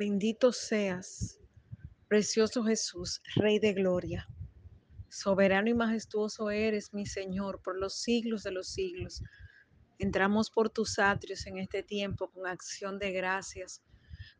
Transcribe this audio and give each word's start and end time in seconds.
Bendito 0.00 0.52
seas, 0.52 1.40
precioso 2.06 2.62
Jesús, 2.62 3.20
Rey 3.34 3.58
de 3.58 3.72
Gloria. 3.72 4.28
Soberano 5.08 5.70
y 5.70 5.74
majestuoso 5.74 6.50
eres, 6.50 6.94
mi 6.94 7.04
Señor, 7.04 7.60
por 7.64 7.76
los 7.76 7.94
siglos 7.94 8.44
de 8.44 8.52
los 8.52 8.68
siglos. 8.68 9.24
Entramos 9.98 10.52
por 10.52 10.70
tus 10.70 11.00
atrios 11.00 11.44
en 11.48 11.58
este 11.58 11.82
tiempo 11.82 12.30
con 12.30 12.46
acción 12.46 13.00
de 13.00 13.10
gracias. 13.10 13.82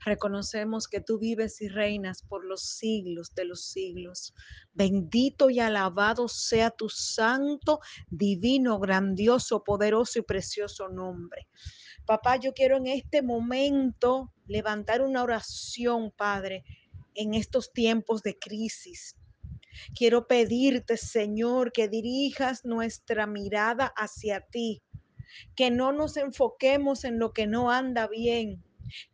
Reconocemos 0.05 0.87
que 0.87 1.01
tú 1.01 1.19
vives 1.19 1.61
y 1.61 1.67
reinas 1.67 2.23
por 2.23 2.45
los 2.45 2.63
siglos 2.63 3.35
de 3.35 3.45
los 3.45 3.65
siglos. 3.65 4.35
Bendito 4.75 5.51
y 5.51 5.59
alabado 5.59 6.29
sea 6.29 6.71
tu 6.71 6.89
santo, 6.89 7.81
divino, 8.09 8.79
grandioso, 8.79 9.65
poderoso 9.65 10.21
y 10.21 10.23
precioso 10.23 10.89
nombre. 10.89 11.49
Papá, 12.09 12.37
yo 12.37 12.55
quiero 12.55 12.79
en 12.79 12.87
este 12.87 13.21
momento 13.21 14.33
levantar 14.47 15.03
una 15.03 15.23
oración, 15.23 16.11
Padre, 16.11 16.65
en 17.15 17.35
estos 17.35 17.71
tiempos 17.75 18.23
de 18.23 18.39
crisis. 18.39 19.15
Quiero 19.95 20.27
pedirte, 20.27 20.97
Señor, 20.97 21.71
que 21.71 21.87
dirijas 21.87 22.65
nuestra 22.65 23.27
mirada 23.27 23.93
hacia 23.95 24.41
ti, 24.41 24.83
que 25.55 25.71
no 25.71 25.93
nos 25.93 26.17
enfoquemos 26.17 27.05
en 27.05 27.19
lo 27.19 27.35
que 27.35 27.47
no 27.47 27.71
anda 27.71 28.09
bien, 28.09 28.65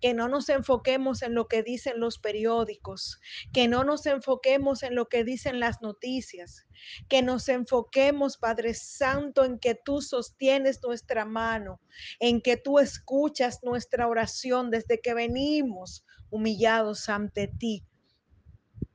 que 0.01 0.14
no 0.14 0.28
nos 0.28 0.48
enfoquemos 0.48 1.23
en 1.23 1.34
lo 1.34 1.48
que 1.48 1.62
dicen 1.62 2.01
los 2.01 2.19
periódicos, 2.19 3.20
que 3.52 3.69
no 3.69 3.84
nos 3.84 4.06
enfoquemos 4.06 4.82
en 4.82 4.95
lo 4.95 5.09
que 5.09 5.24
dicen 5.24 5.60
las 5.60 5.82
noticias, 5.82 6.66
que 7.09 7.23
nos 7.23 7.48
enfoquemos, 7.48 8.37
Padre 8.37 8.74
Santo, 8.74 9.45
en 9.45 9.59
que 9.59 9.74
tú 9.74 10.01
sostienes 10.01 10.80
nuestra 10.82 11.24
mano, 11.24 11.80
en 12.20 12.41
que 12.41 12.56
tú 12.56 12.79
escuchas 12.79 13.60
nuestra 13.62 14.09
oración 14.09 14.70
desde 14.70 15.01
que 15.01 15.15
venimos 15.15 16.04
humillados 16.30 17.09
ante 17.09 17.48
ti 17.48 17.84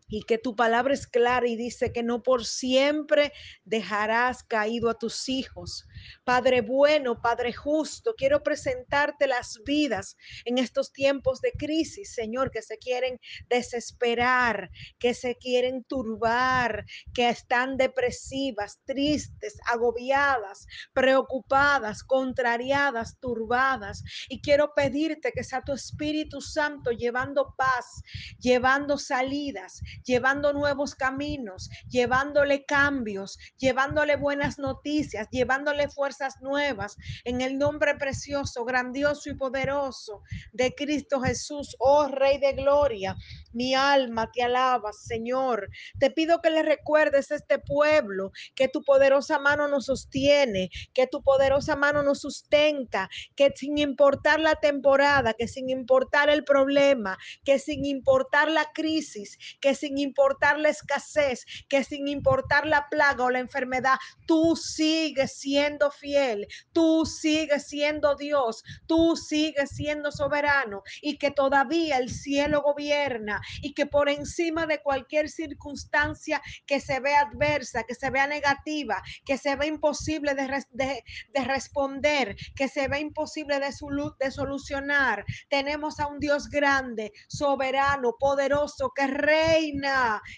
y 0.09 0.23
que 0.23 0.38
tu 0.38 0.55
palabra 0.55 0.93
es 0.93 1.07
clara 1.07 1.48
y 1.48 1.55
dice 1.55 1.93
que 1.93 2.04
no 2.04 2.24
por 2.24 2.46
siempre 2.46 3.32
dejarás 3.63 4.43
caído 4.43 4.90
a 4.90 4.98
tus 4.98 5.29
hijos. 5.29 5.88
Padre 6.24 6.62
bueno, 6.62 7.21
Padre 7.21 7.54
justo, 7.54 8.16
quiero 8.18 8.43
presentarte 8.43 9.27
las 9.27 9.62
vidas 9.66 10.18
en 10.46 10.57
estos 10.57 10.91
tiempos 10.91 11.41
de 11.41 11.51
crisis, 11.54 12.13
Señor, 12.13 12.51
que 12.51 12.62
se 12.62 12.77
quieren 12.77 13.20
desesperar, 13.49 14.70
que 14.98 15.13
se 15.13 15.35
quieren 15.35 15.84
turbar, 15.84 16.85
que 17.13 17.29
están 17.29 17.77
depresivas, 17.77 18.79
tristes, 18.85 19.57
agobiadas, 19.66 20.66
preocupadas, 20.94 22.04
contrariadas, 22.04 23.20
turbadas. 23.20 24.04
Y 24.27 24.41
quiero 24.41 24.73
pedirte 24.73 25.32
que 25.32 25.44
sea 25.44 25.63
tu 25.63 25.73
Espíritu 25.73 26.41
Santo 26.41 26.91
llevando 26.91 27.54
paz, 27.57 28.01
llevando 28.40 28.98
salidas, 28.98 29.82
llevando 30.03 30.53
nuevos 30.53 30.95
caminos, 30.95 31.69
llevándole 31.89 32.65
cambios, 32.65 33.37
llevándole 33.57 34.15
buenas 34.15 34.59
noticias, 34.59 35.27
llevándole 35.31 35.89
fuerzas 35.89 36.35
nuevas 36.41 36.97
en 37.23 37.41
el 37.41 37.57
nombre 37.57 37.95
precioso, 37.95 38.65
grandioso 38.65 39.29
y 39.29 39.35
poderoso 39.35 40.21
de 40.53 40.73
Cristo 40.75 41.21
Jesús, 41.21 41.75
oh 41.79 42.07
Rey 42.07 42.39
de 42.39 42.53
Gloria. 42.53 43.15
Mi 43.51 43.73
alma 43.73 44.29
te 44.31 44.43
alaba, 44.43 44.93
Señor. 44.93 45.70
Te 45.99 46.11
pido 46.11 46.41
que 46.41 46.49
le 46.49 46.63
recuerdes 46.63 47.31
a 47.31 47.35
este 47.35 47.59
pueblo 47.59 48.31
que 48.55 48.67
tu 48.67 48.83
poderosa 48.83 49.39
mano 49.39 49.67
nos 49.67 49.85
sostiene, 49.85 50.70
que 50.93 51.07
tu 51.07 51.23
poderosa 51.23 51.75
mano 51.75 52.03
nos 52.03 52.20
sustenta, 52.20 53.09
que 53.35 53.51
sin 53.55 53.77
importar 53.77 54.39
la 54.39 54.55
temporada, 54.55 55.33
que 55.33 55.47
sin 55.47 55.70
importar 55.70 56.29
el 56.29 56.43
problema, 56.43 57.17
que 57.43 57.59
sin 57.59 57.85
importar 57.85 58.49
la 58.49 58.65
crisis, 58.73 59.37
que 59.59 59.75
sin 59.75 59.88
importar 59.98 60.59
la 60.59 60.70
escasez, 60.70 61.45
que 61.68 61.84
sin 61.84 62.07
importar 62.07 62.65
la 62.65 62.87
plaga 62.90 63.23
o 63.23 63.29
la 63.29 63.40
enfermedad, 63.40 63.98
tú 64.25 64.56
sigues 64.56 65.38
siendo 65.39 65.91
fiel, 65.91 66.47
tú 66.73 67.05
sigues 67.05 67.67
siendo 67.67 68.16
Dios, 68.16 68.63
tú 68.85 69.16
sigues 69.16 69.72
siendo 69.72 70.11
soberano 70.11 70.83
y 71.01 71.17
que 71.17 71.31
todavía 71.31 71.97
el 71.97 72.09
cielo 72.09 72.61
gobierna 72.61 73.41
y 73.61 73.73
que 73.73 73.85
por 73.85 74.09
encima 74.09 74.66
de 74.66 74.81
cualquier 74.81 75.29
circunstancia 75.29 76.41
que 76.66 76.79
se 76.79 77.00
vea 77.00 77.21
adversa, 77.21 77.83
que 77.83 77.95
se 77.95 78.09
vea 78.09 78.27
negativa, 78.27 79.01
que 79.25 79.38
se 79.38 79.56
vea 79.56 79.67
imposible 79.67 80.35
de, 80.35 80.63
de, 80.71 81.44
responder, 81.44 82.35
que 82.56 82.67
se 82.67 82.88
vea 82.88 83.00
imposible 83.00 83.59
de 83.59 84.31
solucionar, 84.31 85.25
tenemos 85.50 86.00
a 86.00 86.07
un 86.07 86.19
Dios 86.19 86.50
grande, 86.50 87.11
soberano, 87.27 88.16
poderoso, 88.19 88.91
que 88.95 89.07
reina, 89.07 89.78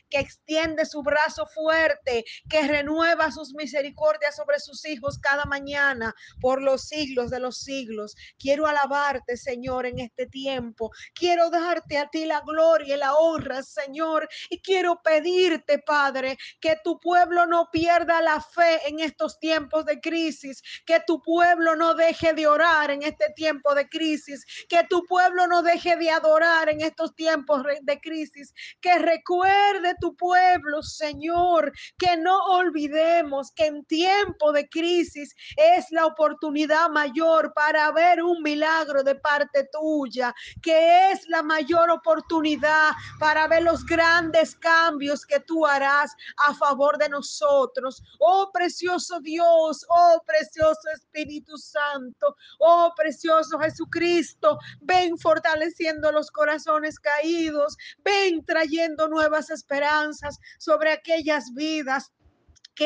que 0.10 0.20
extiende 0.20 0.86
su 0.86 1.02
brazo 1.02 1.48
fuerte, 1.54 2.24
que 2.50 2.68
renueva 2.68 3.32
sus 3.32 3.54
misericordias 3.54 4.36
sobre 4.36 4.60
sus 4.60 4.86
hijos 4.86 5.18
cada 5.20 5.46
mañana 5.46 6.14
por 6.40 6.62
los 6.62 6.88
siglos 6.88 7.30
de 7.30 7.40
los 7.40 7.60
siglos. 7.60 8.16
Quiero 8.38 8.68
alabarte, 8.68 9.38
Señor, 9.38 9.86
en 9.86 10.00
este 10.00 10.28
tiempo. 10.28 10.92
Quiero 11.14 11.50
darte 11.50 11.98
a 11.98 12.10
ti 12.10 12.26
la 12.26 12.42
gloria 12.42 12.96
y 12.96 13.00
la 13.00 13.16
honra, 13.16 13.64
Señor. 13.64 14.28
Y 14.50 14.62
quiero 14.62 15.02
pedirte, 15.04 15.80
Padre, 15.80 16.38
que 16.60 16.78
tu 16.84 17.00
pueblo 17.00 17.46
no 17.46 17.70
pierda 17.72 18.22
la 18.22 18.42
fe 18.42 18.88
en 18.88 19.00
estos 19.00 19.40
tiempos 19.40 19.86
de 19.86 20.00
crisis, 20.00 20.62
que 20.86 21.00
tu 21.06 21.22
pueblo 21.22 21.76
no 21.76 21.94
deje 21.94 22.34
de 22.34 22.48
orar 22.48 22.92
en 22.92 23.04
este 23.04 23.32
tiempo 23.36 23.74
de 23.76 23.88
crisis, 23.90 24.46
que 24.68 24.84
tu 24.90 25.04
pueblo 25.06 25.48
no 25.48 25.62
deje 25.62 25.96
de 25.96 26.10
adorar 26.10 26.70
en 26.70 26.82
estos 26.82 27.16
tiempos 27.16 27.64
de 27.82 28.00
crisis, 28.00 28.54
que 28.82 28.98
recuerde 29.32 29.96
tu 30.02 30.16
pueblo, 30.16 30.84
Señor, 30.84 31.72
que 31.98 32.18
no 32.18 32.38
olvidemos 32.48 33.52
que 33.54 33.68
en 33.68 33.86
tiempo 33.86 34.52
de 34.52 34.68
crisis 34.68 35.34
es 35.56 35.86
la 35.92 36.06
oportunidad 36.06 36.90
mayor 36.90 37.54
para 37.54 37.92
ver 37.92 38.22
un 38.22 38.42
milagro 38.44 39.04
de 39.04 39.16
parte 39.16 39.70
tuya, 39.72 40.34
que 40.62 41.12
es 41.12 41.28
la 41.30 41.44
mayor 41.44 41.90
oportunidad 41.90 42.92
para 43.20 43.48
ver 43.48 43.64
los 43.64 43.86
grandes 43.86 44.56
cambios 44.56 45.26
que 45.26 45.40
tú 45.40 45.66
harás 45.66 46.12
a 46.48 46.54
favor 46.54 46.98
de 46.98 47.10
nosotros. 47.10 48.04
Oh 48.20 48.50
precioso 48.54 49.20
Dios, 49.22 49.86
oh 49.90 50.22
precioso 50.26 50.90
Espíritu 50.94 51.58
Santo, 51.58 52.36
oh 52.60 52.92
precioso 52.98 53.60
Jesucristo, 53.60 54.58
ven 54.82 55.18
fortaleciendo 55.18 56.12
los 56.12 56.30
corazones 56.32 57.00
caídos, 57.00 57.78
ven 58.04 58.44
trayendo 58.46 59.08
nuevas 59.22 59.52
esperanzas 59.52 60.40
sobre 60.58 60.92
aquellas 60.92 61.54
vidas 61.54 62.12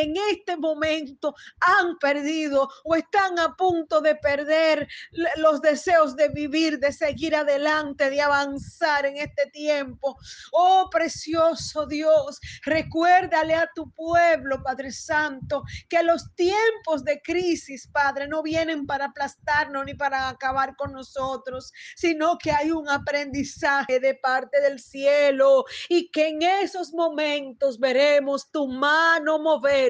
en 0.02 0.16
este 0.32 0.58
momento 0.58 1.36
han 1.60 1.98
perdido 1.98 2.70
o 2.84 2.96
están 2.96 3.40
a 3.40 3.56
punto 3.56 4.02
de 4.02 4.16
perder 4.16 4.88
los 5.38 5.62
deseos 5.62 6.16
de 6.16 6.30
vivir, 6.30 6.80
de 6.80 6.92
seguir 6.92 7.36
adelante, 7.36 8.10
de 8.10 8.22
avanzar 8.22 9.06
en 9.06 9.18
este 9.18 9.48
tiempo. 9.52 10.18
Oh 10.52 10.90
precioso 10.92 11.86
Dios, 11.86 12.40
recuérdale 12.64 13.56
a 13.56 13.70
tu 13.76 13.92
pueblo, 13.92 14.62
Padre 14.64 14.92
Santo, 14.92 15.64
que 15.90 16.04
los 16.04 16.34
tiempos 16.36 17.04
de 17.04 17.22
crisis, 17.22 17.88
Padre, 17.92 18.28
no 18.28 18.42
vienen 18.44 18.86
para 18.86 19.06
aplastarnos 19.06 19.86
ni 19.86 19.94
para 19.94 20.30
acabar 20.30 20.76
con 20.76 20.94
nosotros, 20.94 21.72
sino 21.96 22.38
que 22.38 22.52
hay 22.52 22.72
un 22.72 22.90
aprendizaje 22.90 24.00
de 24.00 24.16
parte 24.16 24.62
del 24.62 24.80
cielo 24.80 25.66
y 25.90 26.10
que 26.12 26.30
en 26.30 26.42
esos 26.42 26.94
momentos 26.94 27.80
veremos 27.80 28.50
tu 28.52 28.68
mano 28.68 29.40
mover 29.40 29.85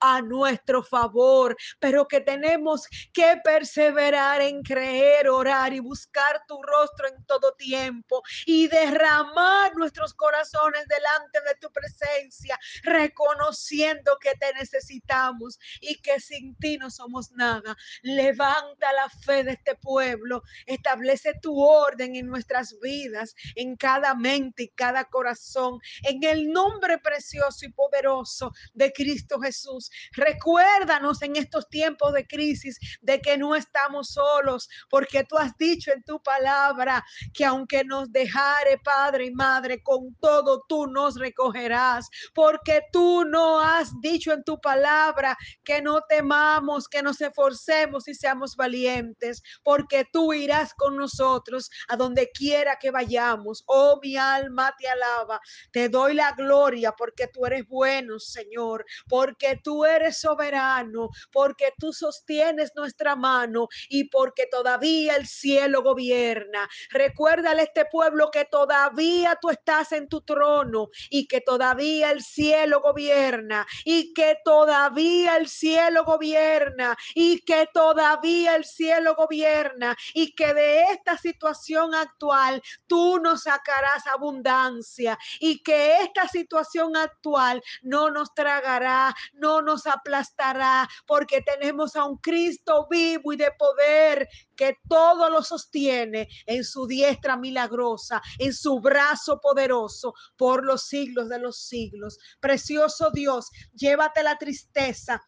a 0.00 0.20
nuestro 0.22 0.82
favor, 0.82 1.56
pero 1.78 2.06
que 2.06 2.20
tenemos 2.20 2.86
que 3.12 3.40
perseverar 3.42 4.40
en 4.40 4.62
creer, 4.62 5.28
orar 5.28 5.72
y 5.72 5.80
buscar 5.80 6.42
tu 6.46 6.60
rostro 6.62 7.08
en 7.08 7.24
todo 7.26 7.52
tiempo 7.54 8.22
y 8.46 8.68
derramar 8.68 9.74
nuestros 9.76 10.14
corazones 10.14 10.86
delante 10.88 11.40
de 11.46 11.54
tu 11.60 11.70
presencia, 11.72 12.58
reconociendo 12.82 14.16
que 14.20 14.32
te 14.34 14.52
necesitamos 14.54 15.58
y 15.80 16.00
que 16.00 16.20
sin 16.20 16.56
ti 16.56 16.78
no 16.78 16.90
somos 16.90 17.30
nada. 17.32 17.76
Levanta 18.02 18.92
la 18.92 19.08
fe 19.08 19.44
de 19.44 19.52
este 19.52 19.74
pueblo, 19.76 20.42
establece 20.66 21.34
tu 21.40 21.60
orden 21.60 22.16
en 22.16 22.26
nuestras 22.26 22.78
vidas, 22.80 23.34
en 23.54 23.76
cada 23.76 24.14
mente 24.14 24.64
y 24.64 24.68
cada 24.68 25.04
corazón, 25.04 25.80
en 26.02 26.22
el 26.24 26.50
nombre 26.50 26.98
precioso 26.98 27.64
y 27.66 27.72
poderoso 27.72 28.52
de 28.72 28.92
Cristo 28.92 29.13
Cristo 29.14 29.38
Jesús. 29.40 29.90
Recuérdanos 30.12 31.22
en 31.22 31.36
estos 31.36 31.68
tiempos 31.68 32.12
de 32.14 32.26
crisis 32.26 32.76
de 33.00 33.20
que 33.20 33.38
no 33.38 33.54
estamos 33.54 34.08
solos, 34.08 34.68
porque 34.90 35.22
tú 35.22 35.38
has 35.38 35.56
dicho 35.56 35.92
en 35.92 36.02
tu 36.02 36.20
palabra 36.20 37.04
que 37.32 37.44
aunque 37.44 37.84
nos 37.84 38.10
dejare 38.10 38.78
Padre 38.78 39.26
y 39.26 39.30
Madre, 39.30 39.80
con 39.84 40.16
todo 40.16 40.64
tú 40.68 40.88
nos 40.88 41.14
recogerás, 41.14 42.08
porque 42.34 42.82
tú 42.92 43.24
no 43.24 43.60
has 43.60 43.92
dicho 44.00 44.32
en 44.32 44.42
tu 44.42 44.60
palabra 44.60 45.36
que 45.62 45.80
no 45.80 46.00
temamos, 46.08 46.88
que 46.88 47.00
nos 47.00 47.20
esforcemos 47.20 48.08
y 48.08 48.14
seamos 48.14 48.56
valientes, 48.56 49.42
porque 49.62 50.04
tú 50.12 50.32
irás 50.32 50.74
con 50.74 50.96
nosotros 50.96 51.70
a 51.86 51.96
donde 51.96 52.32
quiera 52.32 52.78
que 52.80 52.90
vayamos. 52.90 53.62
Oh, 53.66 54.00
mi 54.02 54.16
alma 54.16 54.74
te 54.76 54.88
alaba, 54.88 55.40
te 55.70 55.88
doy 55.88 56.14
la 56.14 56.32
gloria 56.32 56.92
porque 56.98 57.28
tú 57.28 57.46
eres 57.46 57.64
bueno, 57.68 58.18
Señor, 58.18 58.84
porque 59.08 59.60
tú 59.62 59.84
eres 59.84 60.20
soberano, 60.20 61.10
porque 61.32 61.72
tú 61.78 61.92
sostienes 61.92 62.72
nuestra 62.74 63.16
mano 63.16 63.68
y 63.88 64.04
porque 64.04 64.46
todavía 64.46 65.16
el 65.16 65.26
cielo 65.26 65.82
gobierna. 65.82 66.68
Recuérdale 66.90 67.62
a 67.62 67.64
este 67.64 67.84
pueblo 67.86 68.30
que 68.30 68.44
todavía 68.44 69.38
tú 69.40 69.50
estás 69.50 69.92
en 69.92 70.08
tu 70.08 70.20
trono 70.22 70.88
y 71.10 71.26
que 71.26 71.40
todavía 71.40 72.10
el 72.10 72.22
cielo 72.22 72.80
gobierna 72.80 73.66
y 73.84 74.12
que 74.14 74.38
todavía 74.44 75.36
el 75.36 75.48
cielo 75.48 76.04
gobierna 76.04 76.96
y 77.14 77.40
que 77.40 77.68
todavía 77.72 78.56
el 78.56 78.64
cielo 78.64 79.14
gobierna 79.14 79.96
y 80.12 80.34
que 80.34 80.54
de 80.54 80.82
esta 80.84 81.16
situación 81.18 81.94
actual 81.94 82.62
tú 82.86 83.18
nos 83.18 83.42
sacarás 83.42 84.06
abundancia 84.06 85.18
y 85.40 85.62
que 85.62 86.00
esta 86.02 86.28
situación 86.28 86.96
actual 86.96 87.62
no 87.82 88.10
nos 88.10 88.32
tragará, 88.34 88.93
no 89.34 89.62
nos 89.62 89.86
aplastará, 89.86 90.88
porque 91.06 91.42
tenemos 91.42 91.96
a 91.96 92.04
un 92.04 92.18
Cristo 92.18 92.86
vivo 92.90 93.32
y 93.32 93.36
de 93.36 93.50
poder 93.58 94.28
que 94.56 94.78
todo 94.88 95.28
lo 95.30 95.42
sostiene 95.42 96.28
en 96.46 96.64
su 96.64 96.86
diestra 96.86 97.36
milagrosa, 97.36 98.22
en 98.38 98.52
su 98.52 98.80
brazo 98.80 99.40
poderoso 99.40 100.14
por 100.36 100.64
los 100.64 100.84
siglos 100.84 101.28
de 101.28 101.38
los 101.38 101.66
siglos. 101.66 102.18
Precioso 102.40 103.10
Dios, 103.10 103.50
llévate 103.74 104.22
la 104.22 104.36
tristeza, 104.38 105.22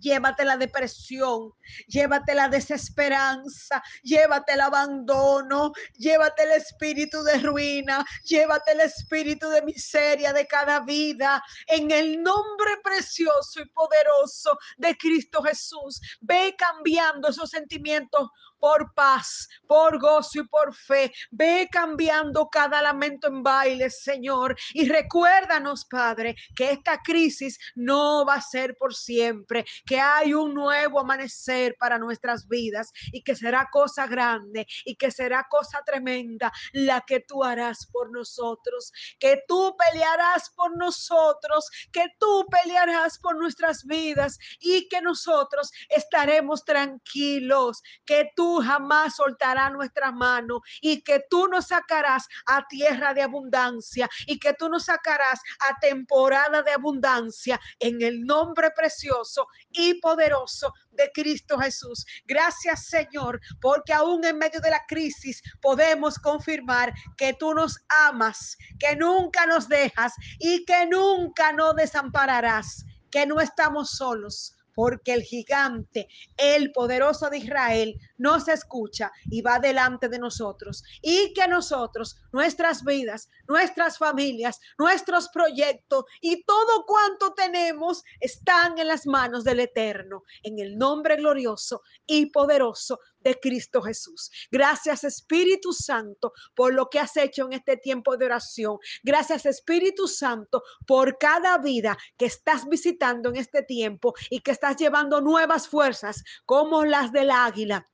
llévate 0.00 0.44
la 0.44 0.56
depresión, 0.56 1.52
llévate 1.86 2.34
la 2.34 2.48
desesperanza, 2.48 3.82
llévate 4.02 4.54
el 4.54 4.60
abandono, 4.60 5.72
llévate 5.96 6.44
el 6.44 6.52
espíritu 6.52 7.22
de 7.22 7.38
ruina, 7.38 8.04
llévate 8.24 8.72
el 8.72 8.80
espíritu 8.80 9.48
de 9.48 9.62
miseria 9.62 10.32
de 10.32 10.46
cada 10.46 10.80
vida. 10.80 11.42
En 11.66 11.90
el 11.90 12.22
nombre 12.22 12.78
precioso 12.82 13.60
y 13.60 13.68
poderoso 13.68 14.58
de 14.76 14.96
Cristo 14.96 15.42
Jesús, 15.42 16.00
ve 16.20 16.54
cambiando 16.56 17.28
esos 17.28 17.50
sentimientos 17.50 18.28
por 18.62 18.94
paz, 18.94 19.48
por 19.66 19.98
gozo 19.98 20.38
y 20.38 20.46
por 20.46 20.72
fe. 20.72 21.12
Ve 21.32 21.68
cambiando 21.70 22.48
cada 22.48 22.80
lamento 22.80 23.26
en 23.26 23.42
baile, 23.42 23.90
Señor. 23.90 24.56
Y 24.72 24.88
recuérdanos, 24.88 25.84
Padre, 25.86 26.36
que 26.54 26.70
esta 26.70 27.02
crisis 27.02 27.58
no 27.74 28.24
va 28.24 28.34
a 28.34 28.40
ser 28.40 28.76
por 28.76 28.94
siempre, 28.94 29.64
que 29.86 30.00
hay 30.00 30.34
un 30.34 30.54
nuevo 30.54 31.00
amanecer 31.00 31.76
para 31.78 31.98
nuestras 31.98 32.48
vidas 32.48 32.92
y 33.12 33.22
que 33.22 33.34
será 33.34 33.68
cosa 33.70 34.06
grande 34.06 34.66
y 34.84 34.96
que 34.96 35.10
será 35.10 35.46
cosa 35.48 35.82
tremenda 35.84 36.52
la 36.72 37.00
que 37.02 37.20
tú 37.20 37.44
harás 37.44 37.86
por 37.86 38.10
nosotros, 38.10 38.92
que 39.18 39.42
tú 39.48 39.76
pelearás 39.76 40.50
por 40.50 40.76
nosotros, 40.76 41.68
que 41.92 42.06
tú 42.18 42.46
pelearás 42.50 43.18
por 43.18 43.36
nuestras 43.36 43.84
vidas 43.84 44.38
y 44.60 44.88
que 44.88 45.00
nosotros 45.00 45.70
estaremos 45.88 46.64
tranquilos, 46.64 47.82
que 48.04 48.30
tú 48.36 48.60
jamás 48.60 49.16
soltará 49.16 49.70
nuestra 49.70 50.12
mano 50.12 50.60
y 50.80 51.02
que 51.02 51.24
tú 51.30 51.48
nos 51.48 51.68
sacarás 51.68 52.26
a 52.46 52.66
tierra 52.68 53.14
de 53.14 53.22
abundancia 53.22 54.08
y 54.26 54.38
que 54.38 54.54
tú 54.54 54.68
nos 54.68 54.84
sacarás 54.84 55.40
a 55.60 55.78
temporada 55.80 56.62
de 56.62 56.72
abundancia 56.72 57.60
en 57.78 58.02
el 58.02 58.22
nombre 58.24 58.70
precioso 58.70 59.46
y 59.72 59.94
poderoso 59.94 60.72
de 60.90 61.10
Cristo 61.12 61.58
Jesús. 61.58 62.04
Gracias 62.26 62.86
Señor, 62.86 63.40
porque 63.60 63.92
aún 63.92 64.24
en 64.24 64.38
medio 64.38 64.60
de 64.60 64.70
la 64.70 64.84
crisis 64.86 65.42
podemos 65.60 66.18
confirmar 66.18 66.92
que 67.16 67.34
tú 67.34 67.54
nos 67.54 67.78
amas, 68.08 68.56
que 68.78 68.96
nunca 68.96 69.46
nos 69.46 69.68
dejas 69.68 70.12
y 70.38 70.64
que 70.64 70.86
nunca 70.86 71.52
nos 71.52 71.76
desampararás, 71.76 72.84
que 73.10 73.26
no 73.26 73.40
estamos 73.40 73.90
solos 73.90 74.56
porque 74.74 75.12
el 75.12 75.22
gigante, 75.22 76.08
el 76.36 76.72
poderoso 76.72 77.28
de 77.30 77.38
Israel, 77.38 77.94
nos 78.22 78.46
escucha 78.48 79.10
y 79.30 79.42
va 79.42 79.58
delante 79.58 80.08
de 80.08 80.18
nosotros. 80.18 80.82
Y 81.02 81.34
que 81.34 81.48
nosotros, 81.48 82.16
nuestras 82.32 82.84
vidas, 82.84 83.28
nuestras 83.48 83.98
familias, 83.98 84.60
nuestros 84.78 85.28
proyectos 85.28 86.04
y 86.20 86.44
todo 86.44 86.86
cuanto 86.86 87.34
tenemos 87.34 88.04
están 88.20 88.78
en 88.78 88.86
las 88.86 89.06
manos 89.06 89.42
del 89.44 89.60
Eterno, 89.60 90.22
en 90.42 90.60
el 90.60 90.78
nombre 90.78 91.16
glorioso 91.16 91.82
y 92.06 92.26
poderoso 92.26 93.00
de 93.20 93.38
Cristo 93.40 93.82
Jesús. 93.82 94.30
Gracias 94.50 95.04
Espíritu 95.04 95.72
Santo 95.72 96.32
por 96.54 96.72
lo 96.74 96.88
que 96.88 97.00
has 97.00 97.16
hecho 97.16 97.46
en 97.46 97.54
este 97.54 97.76
tiempo 97.76 98.16
de 98.16 98.26
oración. 98.26 98.78
Gracias 99.02 99.46
Espíritu 99.46 100.06
Santo 100.06 100.62
por 100.86 101.18
cada 101.18 101.58
vida 101.58 101.98
que 102.16 102.26
estás 102.26 102.68
visitando 102.68 103.30
en 103.30 103.36
este 103.36 103.62
tiempo 103.62 104.14
y 104.30 104.40
que 104.40 104.52
estás 104.52 104.76
llevando 104.76 105.20
nuevas 105.20 105.68
fuerzas 105.68 106.22
como 106.46 106.84
las 106.84 107.12
del 107.12 107.30
águila 107.30 107.88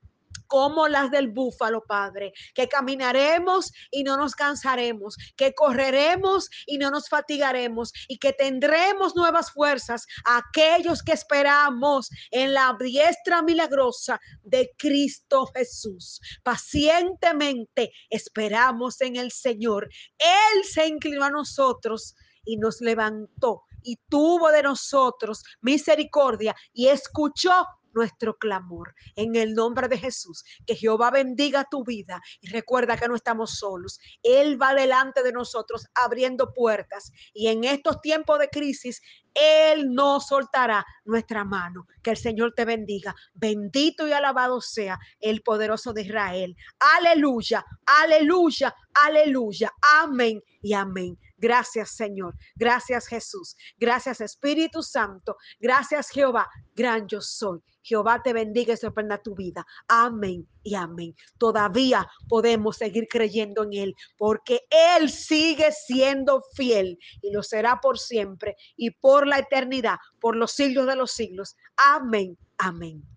como 0.49 0.89
las 0.89 1.11
del 1.11 1.29
búfalo, 1.29 1.85
Padre, 1.85 2.33
que 2.55 2.69
caminaremos 2.69 3.73
y 3.91 4.03
no 4.03 4.17
nos 4.17 4.35
cansaremos, 4.35 5.17
que 5.37 5.55
correremos 5.55 6.51
y 6.67 6.79
no 6.79 6.91
nos 6.91 7.09
fatigaremos 7.09 7.93
y 8.09 8.19
que 8.19 8.33
tendremos 8.33 9.15
nuevas 9.15 9.53
fuerzas 9.53 10.07
aquellos 10.25 11.03
que 11.03 11.13
esperamos 11.13 12.11
en 12.31 12.55
la 12.55 12.77
diestra 12.81 13.43
milagrosa 13.43 14.21
de 14.43 14.73
Cristo 14.77 15.47
Jesús. 15.55 16.21
Pacientemente 16.43 17.93
esperamos 18.11 19.01
en 19.01 19.17
el 19.17 19.31
Señor. 19.31 19.89
Él 20.19 20.65
se 20.65 20.87
inclinó 20.87 21.25
a 21.25 21.31
nosotros 21.31 22.15
y 22.45 22.57
nos 22.57 22.81
levantó 22.81 23.65
y 23.83 23.97
tuvo 24.09 24.51
de 24.51 24.63
nosotros 24.63 25.43
misericordia 25.61 26.55
y 26.73 26.89
escuchó 26.89 27.67
nuestro 27.95 28.37
clamor. 28.37 28.95
En 29.17 29.37
el 29.37 29.55
nombre 29.55 29.89
de 29.89 29.99
Jesús, 29.99 30.45
que 30.67 30.75
Jehová 30.75 31.11
bendiga 31.11 31.67
tu 31.71 31.85
vida 31.85 32.21
y 32.41 32.49
recuerda 32.49 32.97
que 32.97 33.09
no 33.09 33.15
estamos 33.15 33.59
solos. 33.59 33.99
Él 34.23 34.61
va 34.61 34.75
delante 34.75 35.23
de 35.23 35.33
nosotros 35.33 35.87
abriendo 35.95 36.53
puertas 36.53 37.13
y 37.33 37.49
en 37.49 37.65
estos 37.65 38.01
tiempos 38.01 38.39
de 38.39 38.49
crisis, 38.49 39.01
Él 39.35 39.93
no 39.93 40.21
soltará 40.21 40.85
nuestra 41.05 41.45
mano. 41.45 41.87
Que 42.03 42.11
el 42.11 42.17
Señor 42.17 42.55
te 42.55 42.65
bendiga. 42.65 43.15
Bendito 43.35 44.07
y 44.07 44.13
alabado 44.13 44.61
sea 44.61 44.99
el 45.21 45.43
poderoso 45.43 45.93
de 45.93 46.03
Israel. 46.03 46.57
Aleluya, 46.97 47.65
aleluya, 47.87 48.75
aleluya. 48.95 49.73
Amén 50.01 50.43
y 50.63 50.73
amén. 50.73 51.19
Gracias 51.39 51.93
Señor, 51.93 52.35
gracias 52.57 53.07
Jesús, 53.07 53.57
gracias 53.79 54.21
Espíritu 54.21 54.83
Santo, 54.83 55.37
gracias 55.61 56.11
Jehová, 56.11 56.49
gran 56.75 57.07
yo 57.07 57.21
soy. 57.21 57.61
Jehová 57.83 58.23
te 58.23 58.35
bendiga 58.35 58.75
y 58.75 58.77
sorprenda 58.77 59.23
tu 59.23 59.35
vida. 59.35 59.65
Amén 59.89 60.47
y 60.63 60.75
amén. 60.75 61.15
Todavía 61.39 62.07
podemos 62.29 62.77
seguir 62.77 63.07
creyendo 63.09 63.65
en 63.65 63.73
Él 63.73 63.95
porque 64.19 64.61
Él 64.71 65.09
sigue 65.09 65.73
siendo 65.73 66.43
fiel 66.55 66.99
y 67.23 67.33
lo 67.33 67.43
será 67.43 67.81
por 67.81 67.99
siempre 67.99 68.57
y 68.77 68.91
por 68.91 69.27
la 69.27 69.39
eternidad, 69.39 69.97
por 70.21 70.37
los 70.37 70.53
siglos 70.53 70.87
de 70.87 70.97
los 70.97 71.13
siglos. 71.13 71.57
Amén, 71.77 72.37
amén. 72.59 73.09